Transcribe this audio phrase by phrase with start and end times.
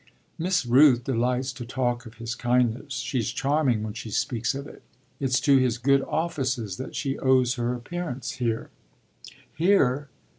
[0.39, 4.81] "Miss Rooth delights to talk of his kindness; she's charming when she speaks of it.
[5.19, 8.71] It's to his good offices that she owes her appearance here."
[9.55, 10.09] "Here?"